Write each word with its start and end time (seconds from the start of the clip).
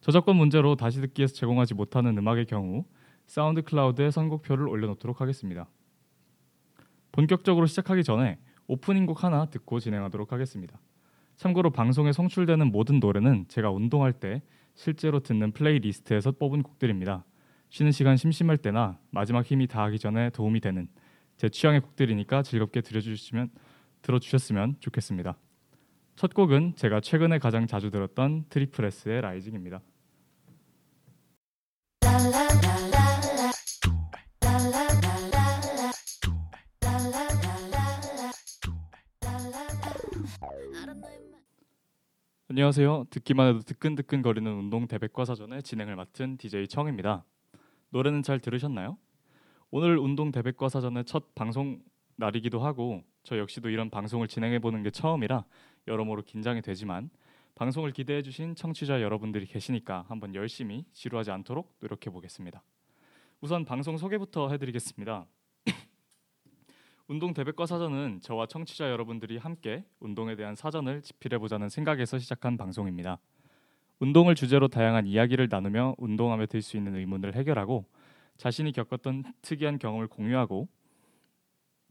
저작권 0.00 0.36
문제로 0.36 0.76
다시 0.76 1.00
듣기에서 1.00 1.34
제공하지 1.34 1.74
못하는 1.74 2.16
음악의 2.16 2.46
경우 2.46 2.84
SoundCloud에 3.26 4.12
선곡표를 4.12 4.68
올려놓도록 4.68 5.20
하겠습니다. 5.20 5.68
본격적으로 7.10 7.66
시작하기 7.66 8.04
전에 8.04 8.38
오프닝 8.68 9.06
곡 9.06 9.24
하나 9.24 9.46
듣고 9.46 9.80
진행하도록 9.80 10.30
하겠습니다. 10.30 10.78
참고로 11.34 11.70
방송에 11.70 12.12
송출되는 12.12 12.70
모든 12.70 13.00
노래는 13.00 13.46
제가 13.48 13.72
운동할 13.72 14.12
때 14.12 14.40
실제로 14.76 15.18
듣는 15.18 15.50
playlist에서 15.50 16.30
뽑은 16.30 16.62
곡들입니다. 16.62 17.24
쉬는 17.72 17.90
시간 17.90 18.18
심심할 18.18 18.58
때나 18.58 18.98
마지막 19.10 19.46
힘이 19.46 19.66
다하기 19.66 19.98
전에 19.98 20.28
도움이 20.28 20.60
되는 20.60 20.88
제 21.38 21.48
취향의 21.48 21.80
곡들이니까 21.80 22.42
즐겁게 22.42 22.82
들어주시면 22.82 23.48
들어주셨으면 24.02 24.76
좋겠습니다. 24.78 25.38
첫 26.14 26.34
곡은 26.34 26.74
제가 26.76 27.00
최근에 27.00 27.38
가장 27.38 27.66
자주 27.66 27.90
들었던 27.90 28.44
tripleS의 28.50 29.22
Rising입니다. 29.22 29.80
안녕하세요. 42.50 43.06
듣기만 43.08 43.48
해도 43.48 43.60
뜨끈뜨끈거리는 43.60 44.52
운동 44.52 44.86
대백과 44.86 45.24
사전의 45.24 45.62
진행을 45.62 45.96
맡은 45.96 46.36
DJ 46.36 46.68
청입니다. 46.68 47.24
노래는 47.92 48.22
잘 48.22 48.40
들으셨나요? 48.40 48.96
오늘 49.70 49.98
운동 49.98 50.32
대백과 50.32 50.70
사전의 50.70 51.04
첫 51.04 51.34
방송 51.34 51.82
날이기도 52.16 52.60
하고 52.60 53.02
저 53.22 53.38
역시도 53.38 53.68
이런 53.68 53.90
방송을 53.90 54.28
진행해 54.28 54.58
보는 54.58 54.82
게 54.82 54.90
처음이라 54.90 55.44
여러모로 55.86 56.22
긴장이 56.22 56.62
되지만 56.62 57.10
방송을 57.54 57.92
기대해 57.92 58.22
주신 58.22 58.54
청취자 58.54 59.02
여러분들이 59.02 59.44
계시니까 59.44 60.06
한번 60.08 60.34
열심히 60.34 60.86
지루하지 60.92 61.30
않도록 61.32 61.76
노력해 61.80 62.10
보겠습니다. 62.10 62.62
우선 63.42 63.66
방송 63.66 63.98
소개부터 63.98 64.48
해드리겠습니다. 64.48 65.26
운동 67.08 67.34
대백과 67.34 67.66
사전은 67.66 68.20
저와 68.22 68.46
청취자 68.46 68.90
여러분들이 68.90 69.36
함께 69.36 69.84
운동에 70.00 70.34
대한 70.34 70.54
사전을 70.54 71.02
집필해 71.02 71.36
보자는 71.38 71.68
생각에서 71.68 72.18
시작한 72.18 72.56
방송입니다. 72.56 73.18
운동을 74.02 74.34
주제로 74.34 74.66
다양한 74.66 75.06
이야기를 75.06 75.46
나누며 75.48 75.94
운동하며 75.96 76.46
들 76.46 76.60
수 76.60 76.76
있는 76.76 76.96
의문을 76.96 77.36
해결하고 77.36 77.84
자신이 78.36 78.72
겪었던 78.72 79.22
특이한 79.42 79.78
경험을 79.78 80.08
공유하고 80.08 80.66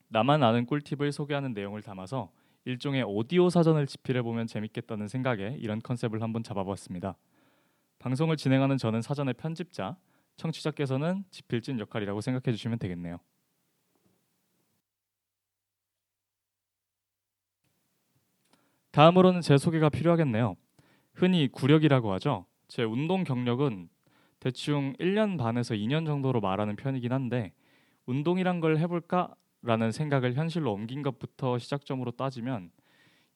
나만 0.10 0.44
아는 0.44 0.66
꿀팁을 0.66 1.14
소개하는 1.14 1.54
내용을 1.54 1.82
담아서 1.82 2.30
일종의 2.66 3.04
오디오 3.08 3.50
사전을 3.50 3.88
집필해 3.88 4.24
보면 4.24 4.46
재밌겠다는 4.48 5.08
생각에 5.08 5.56
이런 5.58 5.80
컨셉을 5.80 6.22
한번 6.22 6.44
잡아봤습니다. 6.44 7.16
방송을 8.00 8.36
진행하는 8.36 8.78
저는 8.78 9.02
사전의 9.02 9.36
편집자, 9.36 9.96
청취자께서는 10.36 11.24
집필진 11.32 11.80
역할이라고 11.80 12.20
생각해 12.20 12.52
주시면 12.52 12.78
되겠네요. 12.80 13.20
다음으로는 18.92 19.40
제 19.40 19.58
소개가 19.58 19.88
필요하겠네요. 19.88 20.58
흔히 21.14 21.48
구력이라고 21.48 22.12
하죠. 22.14 22.46
제 22.68 22.84
운동 22.84 23.24
경력은 23.24 23.90
대충 24.40 24.94
1년 25.00 25.38
반에서 25.38 25.76
2년 25.76 26.06
정도로 26.06 26.42
말하는 26.42 26.76
편이긴 26.76 27.12
한데 27.14 27.54
운동이란 28.06 28.60
걸 28.60 28.78
해볼까라는 28.80 29.92
생각을 29.92 30.34
현실로 30.34 30.74
옮긴 30.74 31.02
것부터 31.04 31.60
시작점으로 31.60 32.12
따지면 32.12 32.72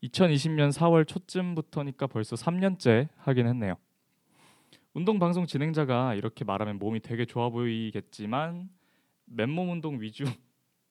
2020년 0.04 0.72
4월 0.72 1.08
초쯤부터니까 1.08 2.08
벌써 2.08 2.36
3년째 2.36 3.10
하긴 3.18 3.48
했네요. 3.48 3.76
운동 4.94 5.20
방송 5.20 5.46
진행자가 5.46 6.16
이렇게 6.16 6.46
말하면 6.46 6.80
몸이 6.80 7.02
되게 7.02 7.26
좋아 7.26 7.50
보이겠지만 7.50 8.70
맨몸 9.26 9.70
운동 9.70 10.00
위주 10.00 10.24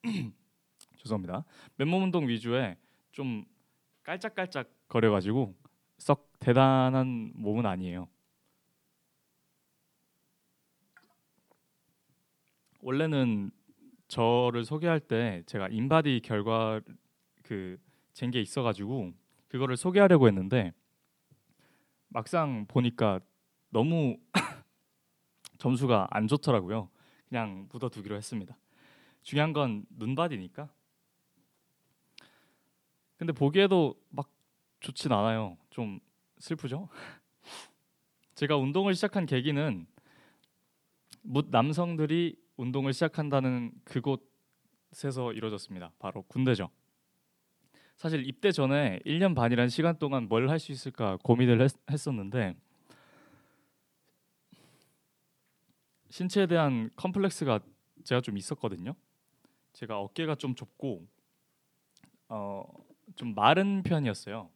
죄송합니다. 0.99 1.45
맨몸 1.77 2.05
운동 2.05 2.29
위주에 2.29 2.77
좀 3.13 3.45
깔짝깔짝 4.03 4.69
거려가지고 4.89 5.55
썩 5.99 6.34
대단한 6.45 7.33
몸은 7.37 7.65
아니에요. 7.65 8.07
원래는 12.83 13.51
저를 14.09 14.67
소개할 14.67 15.01
때 15.01 15.43
제가 15.47 15.69
인바디 15.69 16.21
결과 16.23 16.83
그잰게 17.45 18.43
있어가지고 18.43 19.15
그거를 19.49 19.79
소개하려고 19.79 20.29
했는데 20.29 20.75
막상 22.09 22.67
보니까 22.67 23.21
너무 23.71 24.19
점수가 25.57 26.09
안 26.11 26.29
좋더라고요. 26.29 26.91
그냥 27.27 27.67
묻어두기로 27.73 28.17
했습니다. 28.17 28.55
중요한 29.23 29.55
건 29.55 29.87
눈바디니까. 29.97 30.69
근데 33.17 33.33
보기에도 33.33 33.99
막 34.11 34.29
좋진 34.81 35.11
않아요. 35.11 35.57
좀 35.71 36.01
슬프죠? 36.45 36.91
제가 38.35 38.57
운동을 38.59 38.95
시작한 38.95 39.25
계기는 39.25 39.87
묻 41.23 41.49
남성들이 41.51 42.37
운동을 42.59 42.93
시작한다는 42.93 43.73
그곳에서 43.85 45.33
이루어졌습니다. 45.33 45.93
바로 45.99 46.23
군대죠. 46.25 46.69
사실 47.97 48.29
입대 48.29 48.53
전에 48.53 49.01
1년 49.07 49.35
반이란 49.35 49.71
시간 49.71 49.99
동안 49.99 50.29
뭘 50.29 50.51
할 50.51 50.59
수 50.59 50.71
있을까 50.71 51.17
고민을 51.23 51.63
했, 51.63 51.71
했었는데 51.91 52.55
신체에 56.11 56.47
대한 56.47 56.91
컴플렉스가 56.97 57.61
제가 58.05 58.21
좀 58.21 58.37
있었거든요. 58.37 58.95
제가 59.73 59.99
어깨가 59.99 60.35
좀 60.35 60.55
좁고 60.55 61.07
어, 62.29 62.65
좀 63.17 63.35
마른 63.35 63.83
편이었어요. 63.83 64.51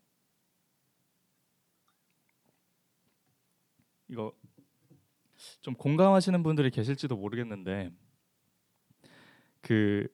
이거 4.09 4.33
좀 5.61 5.75
공감하시는 5.75 6.43
분들이 6.43 6.71
계실지도 6.71 7.17
모르겠는데 7.17 7.91
그 9.61 10.09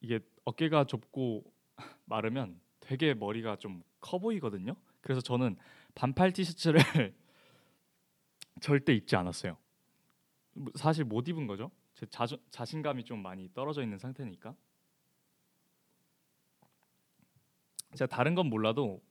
이게 0.00 0.20
어깨가 0.44 0.84
좁고 0.84 1.44
마르면 2.06 2.60
되게 2.80 3.14
머리가 3.14 3.56
좀 3.56 3.82
커 4.00 4.18
보이거든요. 4.18 4.76
그래서 5.00 5.20
저는 5.20 5.56
반팔 5.94 6.32
티셔츠를 6.32 6.80
절대 8.60 8.94
입지 8.94 9.16
않았어요. 9.16 9.56
뭐 10.52 10.72
사실 10.76 11.04
못 11.04 11.28
입은 11.28 11.46
거죠. 11.46 11.70
제 11.94 12.06
자주, 12.06 12.38
자신감이 12.50 13.04
좀 13.04 13.20
많이 13.20 13.52
떨어져 13.54 13.82
있는 13.82 13.98
상태니까. 13.98 14.54
제가 17.96 18.06
다른 18.08 18.34
건 18.34 18.46
몰라도 18.46 19.02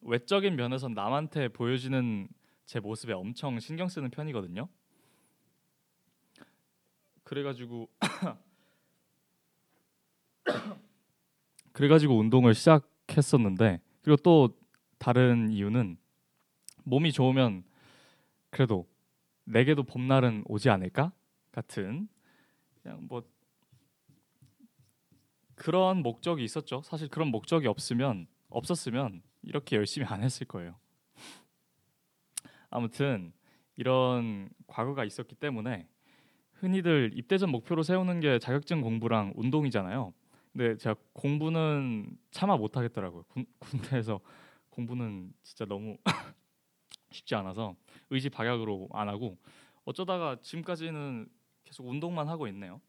외적인 0.00 0.56
면에서 0.56 0.88
남한테 0.88 1.48
보여지는 1.48 2.28
제 2.68 2.80
모습에 2.80 3.14
엄청 3.14 3.58
신경 3.60 3.88
쓰는 3.88 4.10
편이거든요. 4.10 4.68
그래가지고 7.24 7.88
그래가지고 11.72 12.18
운동을 12.18 12.52
시작했었는데 12.52 13.80
그리고 14.02 14.18
또 14.18 14.54
다른 14.98 15.48
이유는 15.48 15.96
몸이 16.84 17.12
좋으면 17.12 17.64
그래도 18.50 18.86
내게도 19.44 19.84
봄날은 19.84 20.44
오지 20.46 20.68
않을까 20.68 21.14
같은 21.50 22.06
그냥 22.82 23.06
뭐 23.08 23.22
그런 25.54 26.02
목적이 26.02 26.44
있었죠. 26.44 26.82
사실 26.82 27.08
그런 27.08 27.28
목적이 27.28 27.66
없으면 27.66 28.26
없었으면 28.50 29.22
이렇게 29.40 29.76
열심히 29.76 30.06
안 30.06 30.22
했을 30.22 30.46
거예요. 30.46 30.78
아무튼 32.70 33.32
이런 33.76 34.48
과거가 34.66 35.04
있었기 35.04 35.34
때문에 35.36 35.88
흔히들 36.54 37.12
입대 37.14 37.38
전 37.38 37.50
목표로 37.50 37.82
세우는 37.82 38.20
게 38.20 38.38
자격증 38.38 38.80
공부랑 38.80 39.32
운동이잖아요. 39.36 40.12
근데 40.52 40.76
제가 40.76 40.96
공부는 41.12 42.16
차마 42.30 42.56
못 42.56 42.76
하겠더라고요. 42.76 43.22
군, 43.28 43.46
군대에서 43.58 44.20
공부는 44.70 45.32
진짜 45.42 45.64
너무 45.64 45.96
쉽지 47.10 47.34
않아서 47.36 47.74
의지 48.10 48.28
박약으로 48.28 48.88
안 48.92 49.08
하고 49.08 49.38
어쩌다가 49.84 50.36
지금까지는 50.42 51.28
계속 51.64 51.86
운동만 51.86 52.28
하고 52.28 52.46
있네요. 52.48 52.80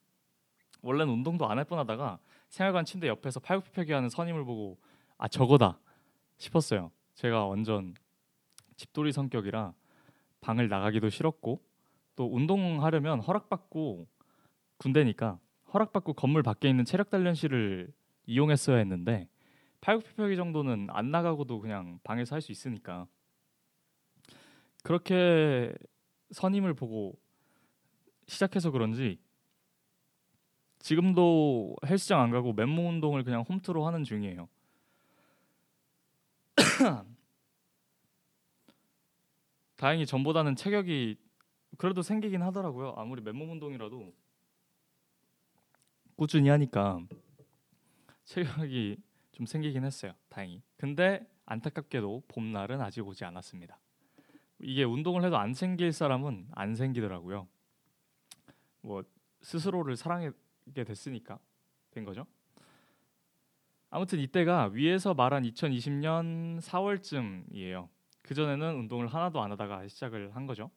원래는 0.82 1.14
운동도 1.14 1.48
안 1.48 1.58
할 1.58 1.66
뻔하다가 1.66 2.20
생활관 2.50 2.86
침대 2.86 3.08
옆에서 3.08 3.40
팔굽혀펴기 3.40 3.92
하는 3.92 4.10
선임을 4.10 4.46
보고 4.46 4.80
아 5.18 5.28
저거다 5.28 5.80
싶었어요. 6.38 6.92
제가 7.16 7.46
완전 7.46 7.94
집돌이 8.80 9.12
성격이라 9.12 9.74
방을 10.40 10.70
나가기도 10.70 11.10
싫었고 11.10 11.62
또 12.16 12.34
운동하려면 12.34 13.20
허락받고 13.20 14.08
군대니까 14.78 15.38
허락받고 15.74 16.14
건물 16.14 16.44
밖에 16.44 16.70
있는 16.70 16.86
체력 16.86 17.10
단련실을 17.10 17.92
이용했어야 18.26 18.78
했는데 18.78 19.28
팔굽혀펴기 19.82 20.36
정도는 20.38 20.88
안 20.90 21.12
나가고도 21.12 21.60
그냥 21.60 22.00
방에서 22.04 22.36
할 22.36 22.42
수 22.42 22.54
있으니까 22.54 23.06
그렇게 24.84 25.74
선임을 26.32 26.74
보고 26.74 27.20
시작해서 28.28 28.72
그런지 28.72 29.20
지금도 30.80 31.76
헬스장 31.86 32.22
안 32.22 32.32
가고 32.32 32.54
맨몸 32.54 32.88
운동을 32.88 33.26
그냥 33.26 33.42
홈트로 33.42 33.86
하는 33.86 34.06
중이에요. 34.06 34.48
다행히 39.80 40.06
전보다는 40.06 40.58
체격이 40.58 41.16
그래도 41.78 42.02
생기긴 42.02 42.42
하더라고요. 42.42 42.96
아무리 42.98 43.22
맨몸 43.22 43.52
운동이라도 43.52 44.14
꾸준히 46.18 46.50
하니까 46.50 47.00
체격이 48.26 48.98
좀 49.32 49.46
생기긴 49.46 49.86
했어요. 49.86 50.12
다행히. 50.28 50.62
근데 50.76 51.26
안타깝게도 51.46 52.24
봄날은 52.28 52.82
아직 52.82 53.08
오지 53.08 53.24
않았습니다. 53.24 53.80
이게 54.60 54.84
운동을 54.84 55.24
해도 55.24 55.38
안 55.38 55.54
생길 55.54 55.94
사람은 55.94 56.50
안 56.52 56.76
생기더라고요. 56.76 57.48
뭐 58.82 59.04
스스로를 59.40 59.96
사랑하게 59.96 60.84
됐으니까 60.84 61.40
된 61.92 62.04
거죠. 62.04 62.26
아무튼 63.90 64.20
이때가 64.20 64.72
위에서 64.74 65.14
말한 65.14 65.44
2020년 65.44 66.60
4월쯤이에요. 66.60 67.88
그 68.30 68.36
전에는 68.36 68.76
운동을 68.76 69.08
하나도 69.08 69.42
안 69.42 69.52
하다가 69.54 69.88
시작을 69.88 70.36
한 70.36 70.46
거죠. 70.46 70.70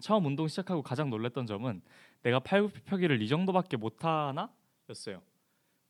처음 0.00 0.24
운동 0.24 0.46
시작하고 0.46 0.82
가장 0.82 1.10
놀랐던 1.10 1.44
점은 1.44 1.82
내가 2.22 2.38
팔굽혀펴기를 2.38 3.20
이 3.22 3.26
정도밖에 3.26 3.76
못 3.76 4.04
하나였어요. 4.04 5.20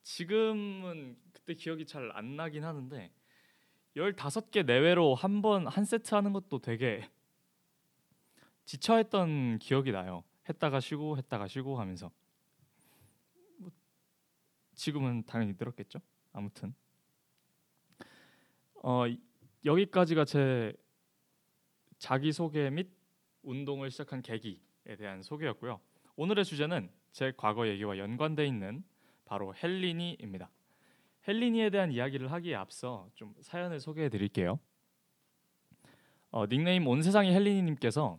지금은 0.05 1.19
그때 1.35 1.53
기억이 1.53 1.85
잘 1.85 2.11
안 2.15 2.37
나긴 2.37 2.65
하는데 2.65 3.13
15개 3.95 4.65
내외로 4.65 5.15
한 5.15 5.43
번 5.43 5.67
한 5.67 5.85
세트 5.85 6.15
하는 6.15 6.33
것도 6.33 6.61
되게 6.61 7.07
지쳐 8.65 8.97
했던 8.97 9.59
기억이 9.59 9.93
나요. 9.93 10.25
했다가 10.49 10.81
쉬고 10.81 11.19
했다가 11.19 11.47
쉬고 11.47 11.79
하면서 11.79 12.11
뭐 13.59 13.71
지금은 14.75 15.25
당연히 15.27 15.53
늘었겠죠. 15.59 15.99
아무튼 16.33 16.75
어 18.83 19.05
여기까지가 19.63 20.25
제 20.25 20.73
자기 21.99 22.33
소개 22.33 22.69
및 22.71 22.91
운동을 23.43 23.91
시작한 23.91 24.23
계기에 24.23 24.97
대한 24.99 25.23
소개였고요. 25.23 25.81
오늘의 26.17 26.45
주제는 26.45 26.91
제 27.13 27.33
과거 27.37 27.69
얘기와 27.69 27.99
연관돼 27.99 28.47
있는 28.47 28.85
바로 29.25 29.55
헬리니입니다. 29.55 30.51
헬리니에 31.27 31.71
대한 31.71 31.91
이야기를 31.91 32.31
하기에 32.31 32.55
앞서 32.55 33.09
좀 33.15 33.35
사연을 33.41 33.81
소개해 33.81 34.09
드릴게요. 34.09 34.59
어, 36.31 36.47
닉네임 36.47 36.87
온 36.87 37.03
세상이 37.03 37.33
헬리니님께서 37.33 38.19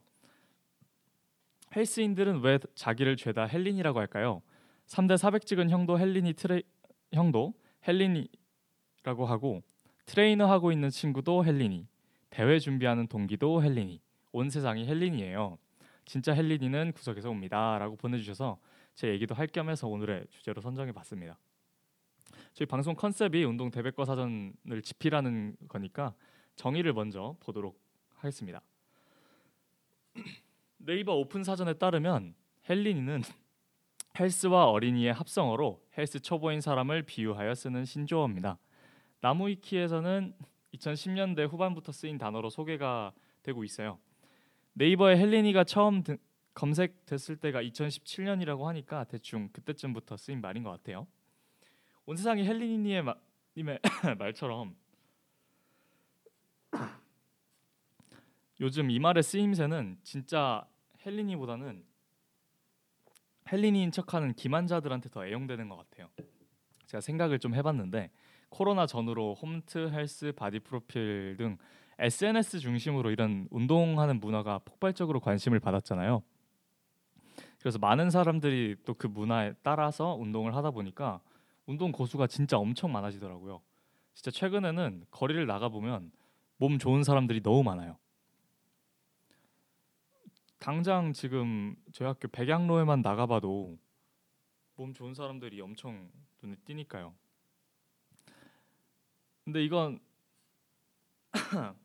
헬스인들은 1.76 2.42
왜 2.42 2.60
자기를 2.76 3.18
죄다 3.18 3.46
헬린이라고 3.46 4.00
할까요? 4.00 4.42
3대 4.88 5.18
400 5.18 5.46
찍은 5.46 5.70
형도 5.70 6.00
헬린이 6.00 6.34
트레 6.34 6.62
형도 7.14 7.54
헬린이라고 7.88 9.26
하고 9.26 9.64
트레이너 10.06 10.46
하고 10.46 10.72
있는 10.72 10.90
친구도 10.90 11.46
헬린이 11.46 11.88
대회 12.30 12.60
준비하는 12.60 13.08
동기도 13.08 13.64
헬린이 13.64 14.02
온 14.32 14.50
세상이 14.50 14.88
헬린이에요. 14.88 15.58
진짜 16.06 16.34
헬린이는 16.34 16.94
구석에서 16.94 17.30
옵니다라고 17.30 17.98
보내주셔서 17.98 18.60
제 18.96 19.10
얘기도 19.10 19.36
할 19.36 19.48
겸해서 19.48 19.88
오늘의 19.88 20.26
주제로 20.30 20.62
선정해 20.62 20.92
봤습니다. 20.92 21.38
저희 22.54 22.66
방송 22.66 22.96
컨셉이 22.96 23.44
운동 23.44 23.70
대백과 23.70 24.06
사전을 24.06 24.82
집필하는 24.82 25.56
거니까 25.68 26.16
정의를 26.56 26.94
먼저 26.94 27.36
보도록 27.40 27.80
하겠습니다. 28.16 28.62
네이버 30.78 31.16
오픈 31.16 31.44
사전에 31.44 31.74
따르면 31.74 32.34
헬린이는 32.70 33.22
헬스와 34.20 34.72
어린이의 34.72 35.14
합성어로 35.14 35.84
헬스 35.98 36.20
초보인 36.20 36.62
사람을 36.62 37.04
비유하여 37.04 37.54
쓰는 37.54 37.86
신조어입니다. 37.86 38.58
나무위키에서는 39.22 40.34
2010년대 40.78 41.50
후반부터 41.50 41.92
쓰인 41.92 42.18
단어로 42.18 42.50
소개가 42.50 43.14
되고 43.44 43.64
있어요. 43.64 44.00
네이버에 44.74 45.18
헬린이가 45.18 45.64
처음 45.64 46.04
등, 46.04 46.18
검색됐을 46.54 47.38
때가 47.38 47.62
2017년이라고 47.62 48.64
하니까 48.64 49.04
대충 49.04 49.50
그때쯤부터 49.50 50.18
쓰인 50.18 50.42
말인 50.42 50.64
것 50.64 50.72
같아요. 50.72 51.08
온 52.06 52.16
세상이 52.16 52.46
헬린이님의 52.46 53.04
마, 53.04 53.16
님의 53.56 53.80
말처럼 54.18 54.76
요즘 58.60 58.90
이 58.90 58.98
말의 58.98 59.22
쓰임새는 59.22 60.00
진짜 60.04 60.68
헬린이보다는 61.06 61.86
헬린이인 63.52 63.92
척하는 63.92 64.34
기만자들한테 64.34 65.10
더 65.10 65.26
애용되는 65.26 65.70
것 65.70 65.78
같아요. 65.78 66.10
제가 66.86 67.02
생각을 67.02 67.40
좀 67.40 67.54
해봤는데 67.54 68.10
코로나 68.50 68.86
전후로 68.86 69.36
홈트, 69.36 69.90
헬스, 69.92 70.32
바디 70.34 70.60
프로필 70.60 71.36
등 71.38 71.58
SNS 72.00 72.60
중심으로 72.60 73.12
이런 73.12 73.48
운동하는 73.52 74.20
문화가 74.20 74.60
폭발적으로 74.60 75.20
관심을 75.20 75.60
받았잖아요. 75.60 76.24
그래서 77.60 77.80
많은 77.80 78.10
사람들이 78.10 78.78
또 78.86 78.94
그 78.94 79.08
문화에 79.08 79.54
따라서 79.64 80.16
운동을 80.16 80.56
하다 80.56 80.72
보니까 80.72 81.22
운동 81.66 81.92
고수가 81.92 82.28
진짜 82.28 82.58
엄청 82.58 82.92
많아지더라고요. 82.92 83.62
진짜 84.14 84.32
최근에는 84.32 85.06
거리를 85.12 85.46
나가 85.46 85.70
보면 85.70 86.12
몸 86.58 86.80
좋은 86.80 87.04
사람들이 87.04 87.42
너무 87.44 87.64
많아요. 87.64 87.98
당장 90.60 91.14
지금 91.14 91.76
저희 91.94 92.08
학교 92.08 92.28
백양로에만 92.28 93.02
나가봐도 93.02 93.78
몸 94.76 94.94
좋은 94.94 95.14
사람들이 95.14 95.62
엄청 95.62 96.12
눈에 96.42 96.56
띄니까요. 96.66 97.14
근데 99.48 99.64
이건 99.64 99.98
근데 101.32 101.78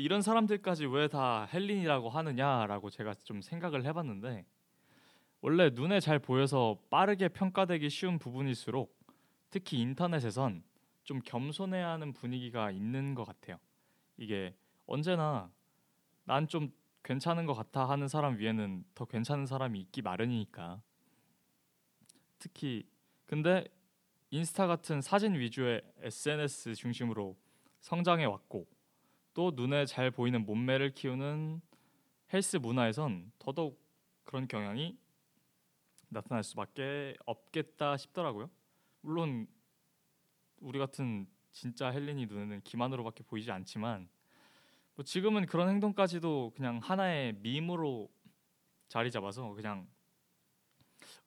이런 0.00 0.22
사람들까지 0.22 0.86
왜 0.86 1.06
다 1.06 1.44
헬린이라고 1.44 2.10
하느냐라고 2.10 2.90
제가 2.90 3.14
좀 3.14 3.40
생각을 3.40 3.84
해봤는데 3.84 4.44
원래 5.40 5.70
눈에 5.70 6.00
잘 6.00 6.18
보여서 6.18 6.80
빠르게 6.90 7.28
평가되기 7.28 7.88
쉬운 7.90 8.18
부분일수록 8.18 8.98
특히 9.50 9.78
인터넷에선 9.78 10.64
좀 11.04 11.20
겸손해야 11.24 11.88
하는 11.90 12.12
분위기가 12.12 12.72
있는 12.72 13.14
것 13.14 13.24
같아요. 13.24 13.60
이게 14.16 14.56
언제나 14.86 15.48
난 16.24 16.48
좀 16.48 16.72
괜찮은 17.04 17.46
것 17.46 17.54
같아 17.54 17.88
하는 17.88 18.08
사람 18.08 18.36
위에는 18.36 18.84
더 18.96 19.04
괜찮은 19.04 19.46
사람이 19.46 19.78
있기 19.80 20.02
마련이니까. 20.02 20.82
특히 22.40 22.84
근데 23.26 23.64
인스타 24.32 24.68
같은 24.68 25.00
사진 25.00 25.34
위주의 25.34 25.82
SNS 26.02 26.74
중심으로 26.76 27.36
성장해 27.80 28.26
왔고 28.26 28.68
또 29.34 29.50
눈에 29.54 29.86
잘 29.86 30.12
보이는 30.12 30.44
몸매를 30.46 30.94
키우는 30.94 31.60
헬스 32.32 32.58
문화에선 32.58 33.32
더더욱 33.40 33.84
그런 34.24 34.46
경향이 34.46 34.96
나타날 36.08 36.44
수밖에 36.44 37.16
없겠다 37.26 37.96
싶더라고요. 37.96 38.48
물론 39.00 39.48
우리 40.60 40.78
같은 40.78 41.26
진짜 41.50 41.88
헬린이 41.88 42.26
눈에는 42.26 42.60
기만으로밖에 42.62 43.24
보이지 43.24 43.50
않지만 43.50 44.08
뭐 44.94 45.04
지금은 45.04 45.46
그런 45.46 45.68
행동까지도 45.70 46.52
그냥 46.54 46.78
하나의 46.78 47.32
밈으로 47.40 48.08
자리 48.88 49.10
잡아서 49.10 49.54
그냥 49.54 49.88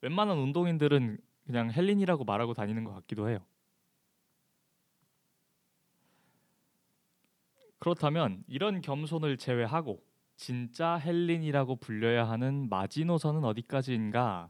웬만한 0.00 0.38
운동인들은 0.38 1.18
그냥 1.44 1.70
헬린이라고 1.70 2.24
말하고 2.24 2.54
다니는 2.54 2.84
것 2.84 2.92
같기도 2.94 3.28
해요. 3.28 3.38
그렇다면 7.78 8.42
이런 8.46 8.80
겸손을 8.80 9.36
제외하고 9.36 10.02
진짜 10.36 10.94
헬린이라고 10.96 11.76
불려야 11.76 12.28
하는 12.28 12.68
마지노선은 12.70 13.44
어디까지인가에 13.44 14.48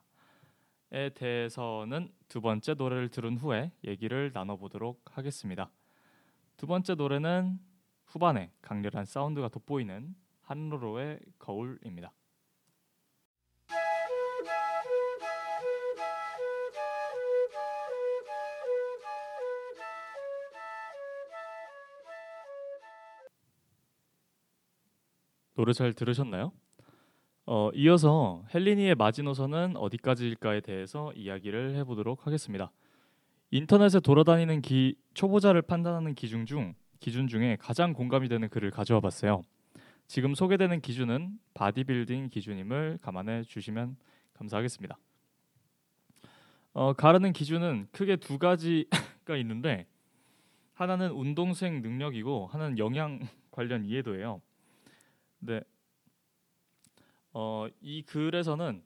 대해서는 1.15 2.13
두 2.29 2.41
번째 2.41 2.75
노래를 2.75 3.09
들은 3.09 3.37
후에 3.37 3.73
얘기를 3.85 4.31
나눠보도록 4.33 5.03
하겠습니다. 5.17 5.71
두 6.57 6.67
번째 6.67 6.95
노래는 6.95 7.59
후반에 8.07 8.53
강렬한 8.63 9.05
사운드가 9.05 9.49
돋보이는 9.49 10.15
한로로의 10.43 11.19
거울입니다. 11.39 12.13
노래 25.55 25.73
잘 25.73 25.93
들으셨나요? 25.93 26.53
어, 27.47 27.71
이어서 27.75 28.45
헬린이의 28.55 28.95
마지노선은 28.95 29.77
어디까지일까에 29.77 30.61
대해서 30.61 31.13
이야기를 31.13 31.77
해보도록 31.77 32.27
하겠습니다. 32.27 32.73
인터넷에 33.51 34.01
돌아다니는 34.01 34.63
기, 34.63 34.97
초보자를 35.15 35.63
판단하는 35.63 36.15
기준 36.15 36.47
중 36.47 36.75
기준 36.99 37.29
중에 37.29 37.57
가장 37.61 37.93
공감이 37.93 38.29
되는 38.29 38.49
글을 38.49 38.71
가져와 38.71 39.01
봤어요. 39.01 39.43
지금 40.07 40.35
소개되는 40.35 40.81
기준은 40.81 41.39
바디빌딩 41.53 42.31
기준임을 42.31 42.99
감안해 43.03 43.45
주시면 43.45 43.97
감사하겠습니다. 44.33 44.99
어, 46.73 46.93
가르는 46.95 47.33
기준은 47.33 47.89
크게 47.93 48.17
두 48.17 48.39
가지가 48.39 48.89
있는데 49.39 49.87
하나는 50.73 51.11
운동 51.13 51.53
수행 51.53 51.83
능력이고 51.83 52.49
하나는 52.49 52.79
영양 52.79 53.21
관련 53.53 53.85
이해도예요. 53.85 54.41
네. 55.47 55.61
어, 57.35 57.67
이 57.83 58.01
글에서는 58.01 58.83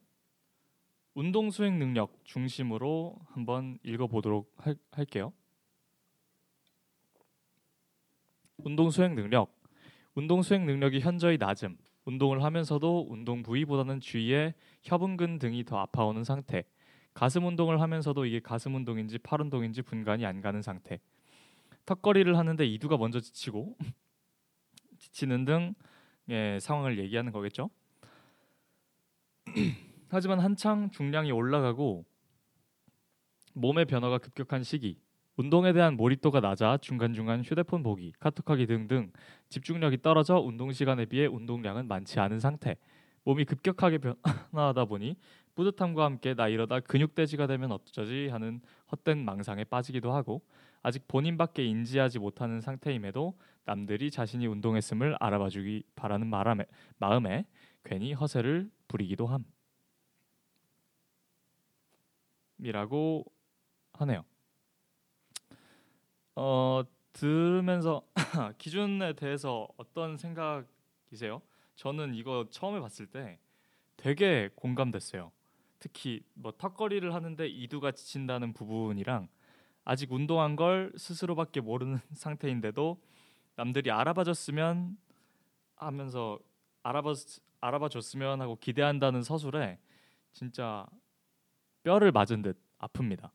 운동 1.15 1.51
수행 1.53 1.79
능력 1.79 2.19
중심으로 2.25 3.17
한번 3.29 3.79
읽어보도록 3.85 4.53
할, 4.57 4.77
할게요. 4.91 5.33
운동 8.57 8.91
수행 8.91 9.15
능력. 9.15 9.57
운동 10.15 10.43
수행 10.43 10.67
능력이 10.67 10.99
현저히 10.99 11.39
낮음. 11.39 11.79
운동을 12.07 12.43
하면서도 12.43 13.07
운동 13.09 13.45
부위보다는 13.45 14.01
주위에 14.01 14.55
협응근 14.83 15.39
등이 15.39 15.65
더 15.65 15.79
아파오는 15.79 16.25
상태. 16.25 16.65
가슴 17.15 17.47
운동을 17.47 17.81
하면서도 17.81 18.27
이게 18.27 18.41
가슴 18.41 18.75
운동인지 18.75 19.19
팔 19.19 19.41
운동인지 19.43 19.83
분간이 19.83 20.27
안 20.27 20.41
가는 20.41 20.61
상태. 20.61 20.99
턱걸이를 21.87 22.37
하는데 22.37 22.67
이두가 22.67 22.97
먼저 22.97 23.21
지치고 23.21 23.77
지치는 24.99 25.45
등 25.45 25.75
예, 26.31 26.59
상황을 26.61 26.99
얘기하는 26.99 27.33
거겠죠. 27.33 27.71
하지만 30.11 30.41
한창 30.41 30.91
중량이 30.91 31.33
올라가고 31.33 32.05
몸의 33.55 33.87
변화가 33.87 34.19
급격한 34.19 34.63
시기, 34.63 35.01
운동에 35.37 35.73
대한 35.73 35.97
몰입도가 35.97 36.41
낮아 36.41 36.79
중간중간 36.79 37.43
휴대폰 37.43 37.83
보기, 37.83 38.13
카톡하기 38.19 38.67
등등 38.67 39.13
집중력이 39.49 40.03
떨어져 40.03 40.39
운동 40.39 40.73
시간에 40.73 41.07
비해 41.07 41.27
운동량은 41.27 41.89
많지 41.89 42.21
않은 42.21 42.41
상태. 42.41 42.77
몸이 43.25 43.45
급격하게 43.45 43.99
변화하다 43.99 44.87
보니 44.87 45.17
뿌듯함과 45.55 46.05
함께 46.05 46.35
나 46.35 46.49
이러다 46.49 46.81
근육돼지가 46.81 47.47
되면 47.47 47.73
어쩌지 47.73 48.29
하는 48.29 48.61
헛된 48.91 49.25
망상에 49.25 49.65
빠지기도 49.65 50.13
하고 50.13 50.43
아직 50.83 51.07
본인밖에 51.09 51.65
인지하지 51.65 52.19
못하는 52.21 52.61
상태임에도 52.61 53.35
남들이 53.69 54.11
자신이 54.11 54.47
운동했음을 54.47 55.19
알아봐 55.21 55.51
주기 55.51 55.83
바라는 55.95 56.27
마음에, 56.27 56.65
마음에 56.97 57.45
괜히 57.85 58.15
허세를 58.15 58.71
부리기도 58.89 59.27
함. 59.27 59.45
이라고 62.61 63.27
하네요. 63.93 64.25
어, 66.35 66.83
들으면서 67.13 68.09
기준에 68.57 69.13
대해서 69.13 69.69
어떤 69.77 70.17
생각이세요? 70.17 71.43
저는 71.77 72.15
이거 72.15 72.47
처음에 72.49 72.81
봤을 72.81 73.07
때 73.07 73.39
되게 73.99 74.49
공감됐어요. 74.55 75.31
특히 75.79 76.23
뭐 76.33 76.55
턱걸이를 76.57 77.13
하는데 77.13 77.47
이두가 77.47 77.93
지친다는 77.93 78.55
부분이랑 78.55 79.29
아직 79.85 80.11
운동한 80.11 80.57
걸 80.57 80.91
스스로밖에 80.97 81.61
모르는 81.61 81.99
상태인데도 82.15 82.99
남들이 83.59 83.91
알아봐줬으면 83.91 84.97
하면서 85.75 86.39
알아봐 86.85 87.13
알아봐줬으면 87.61 88.41
하고 88.41 88.55
기대한다는 88.55 89.25
서술에 89.25 89.81
진짜 90.33 90.87
뼈를 91.83 92.13
맞은 92.13 92.43
듯 92.43 92.57
아픕니다. 92.79 93.33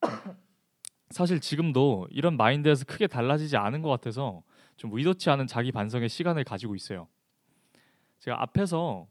사실 1.10 1.40
지금도 1.40 2.08
이런 2.10 2.38
마인드에서 2.38 2.86
크게 2.86 3.06
달라지지 3.06 3.58
않은 3.58 3.82
것 3.82 3.90
같아서 3.90 4.42
좀 4.78 4.96
의도치 4.96 5.28
않은 5.28 5.46
자기 5.46 5.70
반성의 5.70 6.08
시간을 6.08 6.42
가지고 6.44 6.74
있어요. 6.74 7.06
제가 8.20 8.40
앞에서 8.40 9.06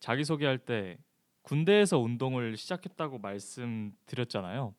자기 0.00 0.24
소개할 0.24 0.56
때 0.56 0.96
군대에서 1.42 1.98
운동을 1.98 2.56
시작했다고 2.56 3.18
말씀드렸잖아요. 3.18 4.74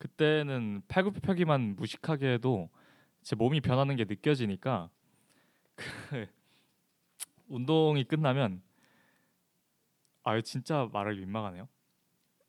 그때는 0.00 0.80
팔굽혀펴기만 0.88 1.76
무식하게 1.76 2.32
해도 2.32 2.70
제 3.22 3.36
몸이 3.36 3.60
변하는 3.60 3.96
게 3.96 4.06
느껴지니까 4.06 4.88
그 5.76 5.84
운동이 7.48 8.04
끝나면 8.04 8.62
아 10.22 10.40
진짜 10.40 10.88
말하기 10.90 11.20
민망하네요. 11.20 11.68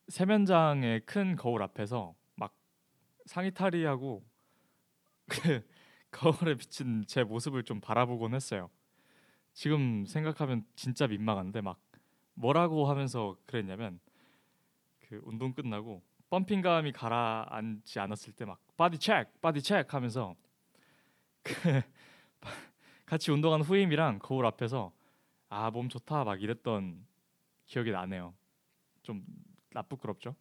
세면장의 0.08 1.02
큰 1.06 1.36
거울 1.36 1.62
앞에서 1.62 2.16
막 2.36 2.56
상의 3.26 3.54
탈의하고 3.54 4.24
그 5.28 5.68
거울에 6.10 6.56
비친 6.56 7.04
제 7.06 7.26
모습을 7.26 7.64
좀 7.64 7.82
바라보곤 7.82 8.34
했어요. 8.34 8.70
지금 9.52 10.06
생각하면 10.06 10.66
진짜 10.78 11.06
민망한데 11.06 11.60
막 11.60 11.82
뭐라고 12.34 12.90
하면서 12.90 13.36
그랬냐면 13.46 14.00
그 15.02 15.20
운동 15.26 15.54
끝나고 15.54 16.02
pumping감이 16.32 16.92
가라앉지 16.94 18.00
않았을 18.00 18.34
때 18.34 18.46
막 18.46 18.60
body 18.78 18.98
check, 18.98 19.30
body 19.42 19.62
check 19.62 19.88
하면서 19.96 20.36
그 21.44 21.54
같이 23.06 23.32
운동한 23.32 23.62
후임이랑 23.62 24.20
거울 24.20 24.46
앞에서 24.46 24.92
아 25.50 25.70
몸 25.72 25.90
좋다 25.90 26.24
막 26.24 26.42
이랬던 26.42 27.06
기억이 27.66 27.92
나네요. 27.92 28.34
좀 29.04 29.24
나쁘끄럽죠. 29.72 30.36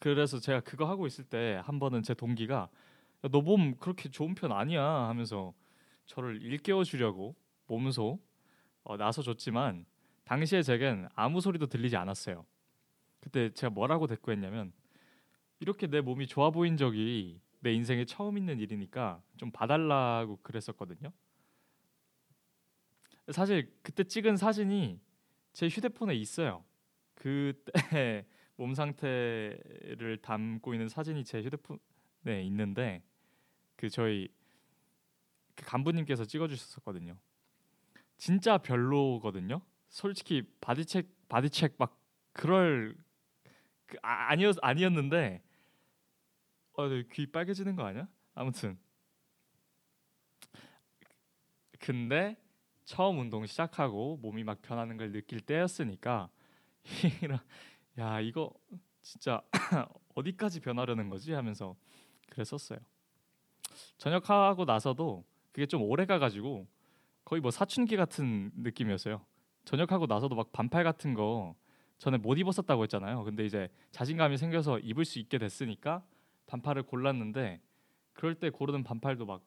그래서 0.00 0.38
제가 0.38 0.60
그거 0.60 0.86
하고 0.86 1.06
있을 1.06 1.24
때 1.24 1.60
한 1.64 1.78
번은 1.78 2.02
제 2.02 2.14
동기가 2.14 2.68
너 3.30 3.40
몸 3.42 3.76
그렇게 3.76 4.08
좋은 4.10 4.34
편 4.34 4.52
아니야 4.52 4.82
하면서 4.82 5.52
저를 6.06 6.42
일깨워 6.42 6.84
주려고 6.84 7.34
몸소 7.66 8.18
어, 8.84 8.96
나서 8.96 9.22
줬지만 9.22 9.86
당시에 10.24 10.62
제겐 10.62 11.08
아무 11.14 11.40
소리도 11.40 11.66
들리지 11.66 11.96
않았어요. 11.96 12.44
그때 13.24 13.50
제가 13.54 13.70
뭐라고 13.70 14.06
대꾸했냐면 14.06 14.70
이렇게 15.58 15.86
내 15.86 16.02
몸이 16.02 16.26
좋아 16.26 16.50
보인 16.50 16.76
적이 16.76 17.40
내 17.60 17.72
인생에 17.72 18.04
처음 18.04 18.36
있는 18.36 18.60
일이니까 18.60 19.22
좀 19.38 19.50
봐달라고 19.50 20.40
그랬었거든요. 20.42 21.10
사실 23.32 23.72
그때 23.82 24.04
찍은 24.04 24.36
사진이 24.36 25.00
제 25.54 25.68
휴대폰에 25.68 26.14
있어요. 26.16 26.64
그때 27.14 27.72
몸 28.56 28.74
상태를 28.74 30.18
담고 30.20 30.74
있는 30.74 30.90
사진이 30.90 31.24
제 31.24 31.42
휴대폰에 31.42 32.42
있는데 32.42 33.02
그 33.76 33.88
저희 33.88 34.28
그 35.54 35.64
간부님께서 35.64 36.26
찍어주셨었거든요. 36.26 37.16
진짜 38.18 38.58
별로거든요. 38.58 39.62
솔직히 39.88 40.42
body 40.60 40.81
check 40.81 41.08
body 41.28 41.49
check 41.49 41.76
막 41.78 41.98
그럴 42.32 42.94
그 43.86 43.96
아, 44.02 44.30
아니었 44.30 44.56
아니었는데 44.62 45.42
어, 46.74 46.88
네, 46.88 47.04
귀 47.12 47.30
빨개지는 47.30 47.76
거 47.76 47.84
아니야? 47.84 48.08
아무튼 48.34 48.78
근데 51.78 52.36
처음 52.84 53.18
운동 53.18 53.46
시작하고 53.46 54.18
몸이 54.22 54.44
막 54.44 54.60
변하는 54.62 54.96
걸 54.96 55.12
느낄 55.12 55.40
때였으니까 55.40 56.28
야 57.98 58.20
이거 58.20 58.52
진짜 59.02 59.42
어디까지 60.14 60.60
변하려는 60.60 61.08
거지 61.08 61.32
하면서 61.32 61.76
그랬었어요. 62.30 62.78
전역하고 63.98 64.64
나서도 64.64 65.24
그게 65.52 65.66
좀 65.66 65.82
오래 65.82 66.06
가가지고 66.06 66.66
거의 67.24 67.40
뭐 67.40 67.50
사춘기 67.50 67.96
같은 67.96 68.50
느낌이었어요. 68.56 69.24
전역하고 69.64 70.06
나서도 70.06 70.34
막 70.34 70.52
반팔 70.52 70.84
같은 70.84 71.14
거 71.14 71.54
전에 71.98 72.18
못 72.18 72.38
입었었다고 72.38 72.82
했잖아요. 72.84 73.24
근데 73.24 73.44
이제 73.44 73.68
자신감이 73.90 74.36
생겨서 74.36 74.78
입을 74.80 75.04
수 75.04 75.18
있게 75.18 75.38
됐으니까 75.38 76.04
반팔을 76.46 76.84
골랐는데 76.84 77.60
그럴 78.12 78.34
때 78.34 78.50
고르는 78.50 78.84
반팔도 78.84 79.26
막 79.26 79.42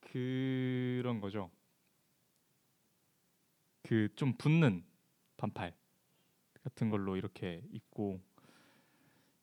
그런 0.00 1.20
거죠. 1.20 1.50
그 3.82 4.08
좀 4.14 4.32
붙는 4.36 4.84
반팔 5.36 5.74
같은 6.62 6.88
걸로 6.90 7.16
이렇게 7.16 7.62
입고 7.72 8.20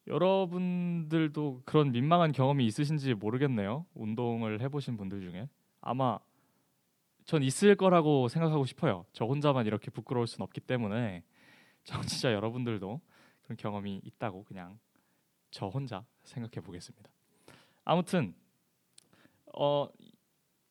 여러분들도 0.07 1.61
그런 1.65 1.91
민망한 1.91 2.31
경험이 2.31 2.65
있으신지 2.65 3.13
모르겠네요. 3.13 3.85
운동을 3.93 4.61
해보신 4.61 4.97
분들 4.97 5.21
중에 5.21 5.49
아마 5.81 6.17
전 7.29 7.43
있을 7.43 7.75
거라고 7.75 8.27
생각하고 8.27 8.65
싶어요. 8.65 9.05
저 9.13 9.23
혼자만 9.23 9.67
이렇게 9.67 9.91
부끄러울 9.91 10.25
순 10.25 10.41
없기 10.41 10.61
때문에 10.61 11.23
저 11.83 12.01
진짜 12.01 12.33
여러분들도 12.33 12.99
그런 13.43 13.55
경험이 13.55 14.01
있다고 14.03 14.45
그냥 14.45 14.79
저 15.51 15.67
혼자 15.67 16.03
생각해 16.23 16.65
보겠습니다. 16.65 17.07
아무튼 17.85 18.33
어 19.53 19.87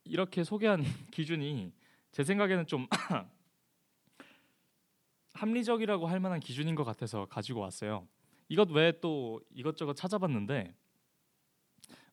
이렇게 0.03 0.43
소개한 0.43 0.83
기준이 1.13 1.73
제 2.11 2.25
생각에는 2.25 2.67
좀 2.67 2.89
합리적이라고 5.35 6.09
할 6.09 6.19
만한 6.19 6.41
기준인 6.41 6.75
것 6.75 6.83
같아서 6.83 7.27
가지고 7.27 7.61
왔어요. 7.61 8.09
이것 8.49 8.69
외에 8.73 8.99
또 9.01 9.41
이것저것 9.55 9.95
찾아봤는데 9.95 10.75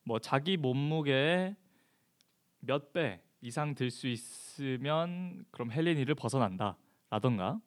뭐 0.04 0.20
자기 0.20 0.56
몸무게의 0.56 1.56
몇 2.60 2.92
배 2.92 3.25
이상 3.40 3.74
들 3.74 3.90
수 3.90 4.08
있으면 4.08 5.44
그럼 5.50 5.70
헬레니를 5.70 6.14
벗어난다 6.14 6.76
라던가 7.10 7.60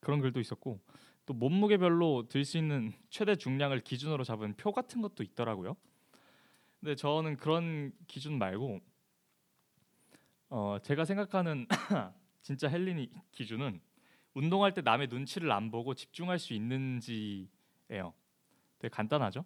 그런 0.00 0.20
글도 0.20 0.40
있었고 0.40 0.80
또 1.26 1.34
몸무게별로 1.34 2.28
들 2.28 2.44
수 2.44 2.58
있는 2.58 2.92
최대 3.10 3.36
중량을 3.36 3.80
기준으로 3.80 4.24
잡은 4.24 4.54
표 4.56 4.72
같은 4.72 5.00
것도 5.02 5.22
있더라고요. 5.22 5.76
근데 6.80 6.96
저는 6.96 7.36
그런 7.36 7.92
기준 8.08 8.38
말고 8.38 8.80
어 10.48 10.78
제가 10.82 11.04
생각하는 11.04 11.66
진짜 12.42 12.68
헬린이 12.68 13.10
기준은 13.30 13.80
운동할 14.34 14.74
때 14.74 14.80
남의 14.82 15.08
눈치를 15.08 15.50
안 15.52 15.70
보고 15.70 15.94
집중할 15.94 16.38
수 16.38 16.54
있는지예요. 16.54 18.12
되게 18.78 18.88
간단하죠? 18.90 19.44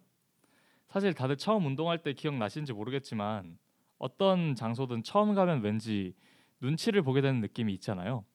사실 0.87 1.13
다들 1.13 1.37
처음 1.37 1.65
운동할 1.65 2.01
때 2.01 2.13
기억나시는지 2.13 2.73
모르겠지만 2.73 3.57
어떤 3.97 4.55
장소든 4.55 5.03
처음 5.03 5.33
가면 5.33 5.61
왠지 5.61 6.13
눈치를 6.61 7.01
보게 7.01 7.21
되는 7.21 7.41
느낌이 7.41 7.73
있잖아요. 7.75 8.25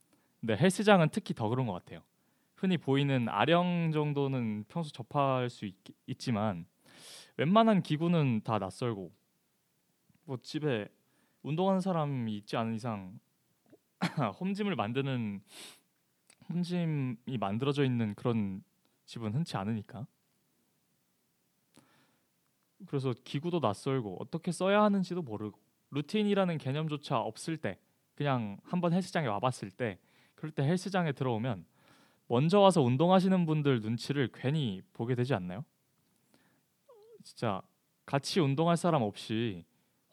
근데 0.40 0.56
헬스장은 0.56 1.10
특히 1.10 1.34
더 1.34 1.48
그런 1.48 1.66
것 1.66 1.72
같아요. 1.72 2.02
흔히 2.56 2.76
보이는 2.76 3.28
아령 3.28 3.90
정도는 3.92 4.64
평소 4.68 4.90
접할 4.90 5.50
수 5.50 5.66
있, 5.66 5.74
있지만 6.06 6.66
웬만한 7.36 7.82
기구는 7.82 8.42
다 8.44 8.58
낯설고 8.58 9.12
뭐 10.24 10.38
집에 10.42 10.88
운동하는 11.42 11.80
사람이 11.80 12.36
있지 12.38 12.56
않은 12.56 12.74
이상 12.74 13.18
홈짐을 14.40 14.76
만드는 14.76 15.40
홈짐이 16.48 17.38
만들어져 17.38 17.84
있는 17.84 18.14
그런 18.14 18.62
집은 19.06 19.34
흔치 19.34 19.56
않으니까 19.56 20.06
그래서 22.86 23.14
기구도 23.24 23.60
낯설고 23.60 24.18
어떻게 24.20 24.52
써야 24.52 24.82
하는지도 24.82 25.22
모르고 25.22 25.58
루틴이라는 25.90 26.58
개념조차 26.58 27.18
없을 27.18 27.56
때 27.56 27.78
그냥 28.14 28.58
한번 28.64 28.92
헬스장에 28.92 29.26
와봤을 29.26 29.70
때 29.70 29.98
그럴 30.34 30.50
때 30.50 30.62
헬스장에 30.64 31.12
들어오면 31.12 31.64
먼저 32.28 32.60
와서 32.60 32.82
운동하시는 32.82 33.46
분들 33.46 33.80
눈치를 33.80 34.30
괜히 34.32 34.82
보게 34.92 35.14
되지 35.14 35.34
않나요? 35.34 35.64
진짜 37.22 37.62
같이 38.06 38.40
운동할 38.40 38.76
사람 38.76 39.02
없이 39.02 39.64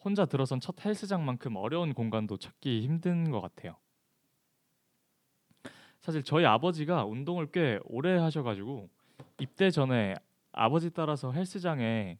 혼자 0.03 0.25
들어선 0.25 0.59
첫 0.59 0.83
헬스장만큼 0.83 1.55
어려운 1.55 1.93
공간도 1.93 2.37
찾기 2.37 2.81
힘든 2.81 3.31
것 3.31 3.41
같아요. 3.41 3.75
사실 5.99 6.23
저희 6.23 6.45
아버지가 6.45 7.05
운동을 7.05 7.51
꽤 7.51 7.79
오래 7.83 8.17
하셔가지고 8.17 8.89
입대 9.39 9.69
전에 9.69 10.15
아버지 10.51 10.91
따라서 10.91 11.31
헬스장에 11.31 12.17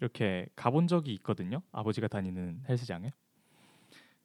이렇게 0.00 0.48
가본 0.56 0.86
적이 0.88 1.14
있거든요. 1.14 1.62
아버지가 1.72 2.08
다니는 2.08 2.64
헬스장에. 2.68 3.12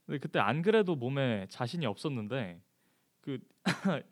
근데 0.05 0.19
그때 0.19 0.39
안 0.39 0.61
그래도 0.61 0.95
몸에 0.95 1.47
자신이 1.49 1.85
없었는데 1.85 2.61
그 3.21 3.39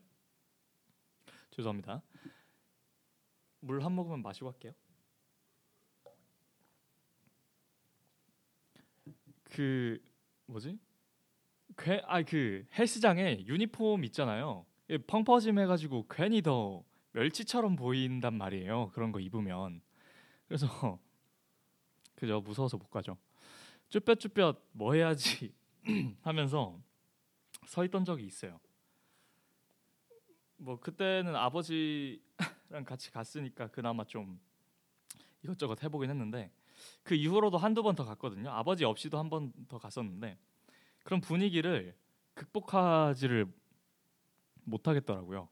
죄송합니다. 1.51 2.01
물 3.59 3.83
한 3.83 3.91
모금만 3.93 4.21
마시고 4.21 4.51
할게요. 4.51 4.73
그 9.43 9.99
뭐지? 10.45 10.77
괜 11.77 12.01
아그 12.05 12.65
헬스장에 12.77 13.45
유니폼 13.45 14.03
있잖아요. 14.05 14.65
예, 14.89 14.97
펑퍼짐 14.97 15.59
해가지고 15.59 16.07
괜히 16.09 16.41
더 16.41 16.83
멸치처럼 17.11 17.75
보인단 17.75 18.33
말이에요. 18.35 18.89
그런 18.93 19.11
거 19.11 19.19
입으면 19.19 19.81
그래서 20.47 20.99
그죠 22.17 22.41
무서워서 22.41 22.77
못 22.77 22.89
가죠. 22.89 23.17
쭈뼛쭈뼛 23.89 24.57
뭐 24.73 24.93
해야지 24.93 25.53
하면서 26.23 26.77
서 27.67 27.85
있던 27.85 28.03
적이 28.05 28.25
있어요. 28.25 28.59
뭐 30.57 30.79
그때는 30.79 31.35
아버지랑 31.35 32.83
같이 32.85 33.11
갔으니까 33.11 33.67
그나마 33.67 34.03
좀 34.05 34.39
이것저것 35.43 35.81
해보긴 35.83 36.09
했는데 36.09 36.51
그 37.03 37.13
이후로도 37.15 37.57
한두 37.57 37.83
번 37.83 37.95
더 37.95 38.03
갔거든요. 38.05 38.49
아버지 38.51 38.83
없이도 38.83 39.17
한 39.19 39.29
번 39.29 39.53
더 39.67 39.77
갔었는데 39.77 40.37
그런 41.03 41.21
분위기를 41.21 41.95
극복하지를 42.33 43.45
못하겠더라고요. 44.63 45.47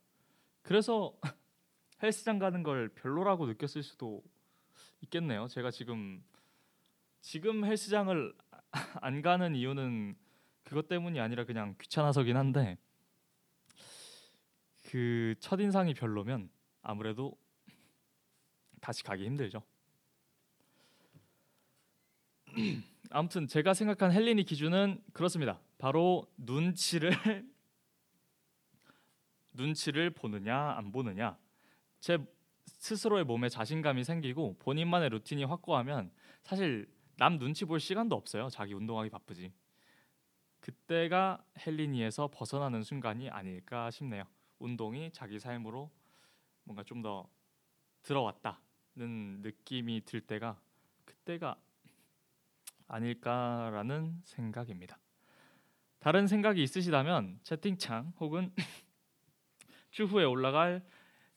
그래서 0.64 1.16
헬스장 2.04 2.40
가는 2.40 2.64
걸 2.64 2.90
별로라고 2.90 3.46
느꼈을 3.46 3.84
수도 3.84 4.24
있겠네요. 5.02 5.48
제가 5.48 5.72
지금 5.72 6.24
지금 7.26 7.66
헬스장을 7.66 8.36
안 9.02 9.22
가는 9.24 9.56
이유는 9.56 10.16
그것 10.64 10.88
때문이 10.88 11.20
아니라 11.20 11.44
그냥 11.44 11.76
귀찮아서긴 11.82 12.38
한데 12.38 12.78
그 14.84 15.34
첫인상이 15.40 15.96
별로면 15.96 16.52
아무래도 16.84 17.36
다시 18.80 19.02
가기 19.02 19.26
힘들죠. 19.26 19.64
아무튼 23.10 23.48
제가 23.48 23.74
생각한 23.74 24.12
헬리니 24.12 24.44
기준은 24.44 25.02
그렇습니다. 25.12 25.60
바로 25.80 26.32
눈치를 26.38 27.10
눈치를 29.54 30.12
보느냐 30.12 30.76
안 30.78 30.92
보느냐. 30.92 31.40
제 32.00 32.20
스스로의 32.68 33.24
몸에 33.24 33.50
자신감이 33.50 34.04
생기고 34.04 34.58
본인만의 34.60 35.10
루틴이 35.10 35.44
확고하면 35.46 36.12
사실 36.44 36.94
남 37.18 37.40
눈치 37.40 37.66
볼 37.66 37.80
시간도 37.80 38.16
없어요. 38.16 38.50
자기 38.50 38.74
운동하기 38.74 39.10
바쁘지. 39.10 39.54
그때가 40.60 41.44
헬리니에서 41.66 42.30
벗어나는 42.34 42.84
순간이 42.84 43.30
아닐까 43.30 43.92
싶네요. 43.92 44.24
운동이 44.60 45.12
자기 45.12 45.40
삶으로 45.40 45.92
뭔가 46.64 46.84
좀 46.84 47.02
더 47.02 47.30
들어왔다는 48.06 49.42
느낌이 49.42 50.06
들 50.06 50.22
때가 50.22 50.60
그때가 51.06 51.58
아닐까라는 52.88 54.22
생각입니다. 54.24 55.00
다른 56.00 56.28
생각이 56.28 56.62
있으시다면 56.62 57.40
채팅창 57.44 58.14
혹은 58.20 58.54
추후에 59.90 60.24
올라갈 60.24 60.86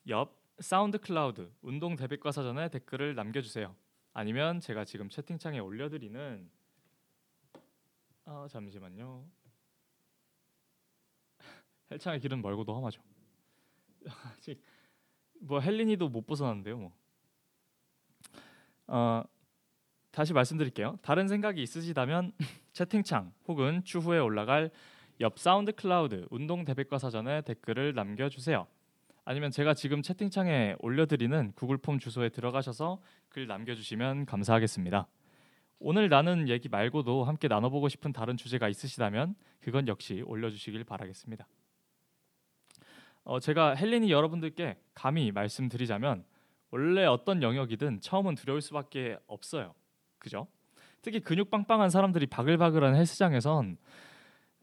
옆 0.08 0.36
사운드 0.58 0.98
클라우드 0.98 1.50
운동 1.62 1.96
대백과 1.96 2.32
사전에 2.32 2.68
댓글을 2.68 3.14
남겨주세요. 3.14 3.74
아니면 4.18 4.58
제가 4.58 4.84
지금 4.84 5.08
채팅창에 5.08 5.60
올려드리는 5.60 6.50
아 8.24 8.48
잠시만요. 8.50 9.24
헬창의 11.92 12.18
길은 12.18 12.42
멀고도 12.42 12.74
험하죠. 12.74 13.00
아직 14.36 14.60
뭐 15.38 15.60
헬린이도 15.60 16.08
못 16.08 16.26
벗어났는데요. 16.26 16.78
뭐. 16.78 16.92
어, 18.88 19.22
다시 20.10 20.32
말씀드릴게요. 20.32 20.98
다른 21.00 21.28
생각이 21.28 21.62
있으시다면 21.62 22.32
채팅창 22.72 23.32
혹은 23.46 23.84
추후에 23.84 24.18
올라갈 24.18 24.72
옆 25.20 25.38
사운드 25.38 25.70
클라우드 25.70 26.26
운동 26.30 26.64
대백과 26.64 26.98
사전에 26.98 27.42
댓글을 27.42 27.94
남겨주세요. 27.94 28.66
아니면 29.28 29.50
제가 29.50 29.74
지금 29.74 30.00
채팅창에 30.00 30.76
올려드리는 30.78 31.52
구글 31.52 31.76
폼 31.76 31.98
주소에 31.98 32.30
들어가셔서 32.30 32.98
글 33.28 33.46
남겨주시면 33.46 34.24
감사하겠습니다. 34.24 35.06
오늘 35.80 36.08
나눈 36.08 36.48
얘기 36.48 36.70
말고도 36.70 37.24
함께 37.24 37.46
나눠보고 37.46 37.90
싶은 37.90 38.14
다른 38.14 38.38
주제가 38.38 38.70
있으시다면 38.70 39.34
그건 39.60 39.86
역시 39.86 40.22
올려주시길 40.24 40.82
바라겠습니다. 40.84 41.46
어, 43.24 43.38
제가 43.38 43.74
헬린이 43.74 44.10
여러분들께 44.10 44.78
감히 44.94 45.30
말씀드리자면 45.30 46.24
원래 46.70 47.04
어떤 47.04 47.42
영역이든 47.42 48.00
처음은 48.00 48.34
두려울 48.34 48.62
수밖에 48.62 49.18
없어요. 49.26 49.74
그죠? 50.18 50.46
특히 51.02 51.20
근육 51.20 51.50
빵빵한 51.50 51.90
사람들이 51.90 52.28
바글바글한 52.28 52.94
헬스장에선 52.94 53.76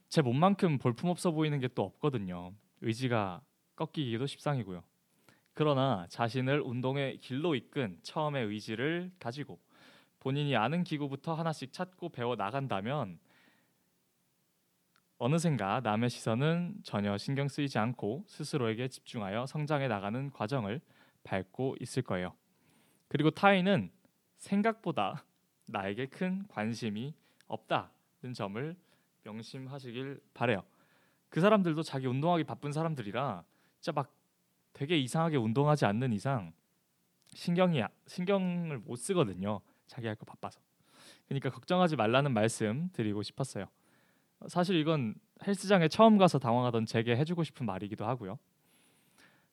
제 0.10 0.24
몸만큼 0.24 0.80
볼품없어 0.80 1.30
보이는 1.30 1.60
게 1.60 1.68
또 1.68 1.84
없거든요. 1.84 2.52
의지가 2.82 3.42
꺾이기도 3.76 4.26
십상이고요. 4.26 4.84
그러나 5.54 6.06
자신을 6.10 6.62
운동의 6.62 7.18
길로 7.18 7.56
이끈 7.56 8.00
처음의 8.04 8.46
의지를 8.46 9.12
가지고 9.20 9.60
본인이 10.20 10.56
아는 10.56 10.84
기구부터 10.84 11.34
하나씩 11.34 11.72
찾고 11.72 12.10
배워 12.10 12.36
나간다면 12.36 13.20
어느샌가 15.18 15.80
남의 15.82 16.10
시선은 16.10 16.82
전혀 16.84 17.18
신경 17.18 17.48
쓰이지 17.48 17.78
않고 17.78 18.26
스스로에게 18.28 18.90
집중하여 18.90 19.46
성장해 19.46 19.88
나가는 19.88 20.30
과정을 20.30 20.82
밟고 21.24 21.78
있을 21.80 22.04
거예요. 22.04 22.34
그리고 23.08 23.32
타인은 23.32 23.92
생각보다 24.38 25.24
나에게 25.68 26.08
큰 26.08 26.46
관심이 26.50 27.16
없다는 27.48 28.34
점을 28.34 28.76
명심하시길 29.24 30.22
바래요. 30.34 30.64
그 31.30 31.40
사람들도 31.40 31.82
자기 31.84 32.08
운동하기 32.08 32.44
바쁜 32.44 32.72
사람들이라 32.72 33.44
진짜 33.86 33.92
막 33.92 34.12
되게 34.74 34.98
이상하게 34.98 35.38
운동하지 35.38 35.86
않는 35.86 36.12
이상 36.12 36.54
신경이 37.36 37.84
신경을 38.08 38.80
못 38.80 38.96
쓰거든요. 38.96 39.62
자기 39.86 40.08
할 40.08 40.16
거 40.16 40.26
바빠서. 40.26 40.60
그러니까 41.28 41.52
걱정하지 41.52 41.96
말라는 41.96 42.34
말씀 42.34 42.90
드리고 42.94 43.22
싶었어요. 43.22 43.68
사실 44.48 44.78
이건 44.78 45.14
헬스장에 45.46 45.88
처음 45.88 46.18
가서 46.18 46.40
당황하던 46.40 46.88
제게 46.88 47.16
해주고 47.16 47.44
싶은 47.44 47.68
말이기도 47.68 48.08
하고요. 48.08 48.40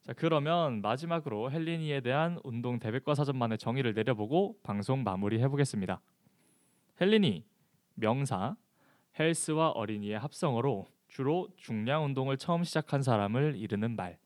자 0.01 0.15
그러면 0.15 0.81
마지막으로 0.81 1.51
헬리니에 1.51 2.01
대한 2.01 2.41
운동 2.43 2.79
대백과 2.79 3.15
사전만의 3.15 3.59
정의를 3.59 3.93
내려보고 3.93 4.59
방송 4.63 5.05
마무리 5.05 5.43
해 5.43 5.49
보겠습니다. 5.49 6.01
헬리니 7.03 7.45
명사 7.97 8.57
헬스와 9.19 9.73
어린이의 9.73 10.19
합성어로 10.19 10.87
주로 11.13 11.47
중량 11.59 12.07
운동을 12.07 12.39
처음 12.39 12.65
시작한 12.65 13.03
사람을 13.03 13.55
이르는 13.57 13.97
말. 13.97 14.17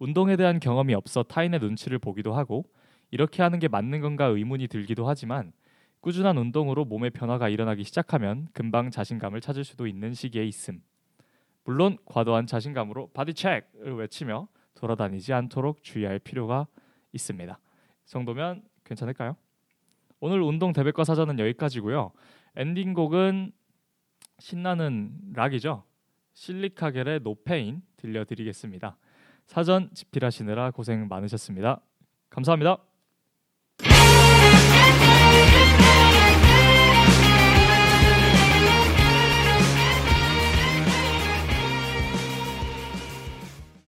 운동에 0.00 0.34
대한 0.34 0.58
경험이 0.58 0.92
없어 0.94 1.22
타인의 1.22 1.60
눈치를 1.60 2.00
보기도 2.00 2.34
하고 2.34 2.64
이렇게 3.12 3.44
하는 3.44 3.60
게 3.60 3.68
맞는 3.68 4.00
건가 4.00 4.24
의문이 4.26 4.66
들기도 4.66 5.06
하지만 5.06 5.52
꾸준한 6.00 6.36
운동으로 6.36 6.84
몸의 6.84 7.10
변화가 7.10 7.48
일어나기 7.48 7.84
시작하면 7.84 8.48
금방 8.52 8.90
자신감을 8.90 9.40
찾을 9.40 9.62
수도 9.62 9.86
있는 9.86 10.14
시기에 10.14 10.44
있음. 10.46 10.82
물론 11.62 11.96
과도한 12.04 12.48
자신감으로 12.48 13.10
body 13.12 13.32
check를 13.32 13.94
외치며 13.94 14.48
돌아다니지 14.74 15.32
않도록 15.32 15.84
주의할 15.84 16.18
필요가 16.18 16.66
있습니다. 17.12 17.56
이 18.04 18.10
정도면 18.10 18.64
괜찮을까요? 18.82 19.36
오늘 20.18 20.42
운동 20.42 20.72
대백과 20.72 21.04
사전은 21.04 21.38
여기까지고요. 21.38 22.10
엔딩곡은 22.56 23.52
신나는 24.40 25.12
락이죠. 25.32 25.84
실리카겔의 26.36 27.20
노페인 27.20 27.82
들려드리겠습니다. 27.96 28.96
사전 29.46 29.90
집필하시느라 29.94 30.70
고생 30.70 31.08
많으셨습니다. 31.08 31.80
감사합니다. 32.28 32.78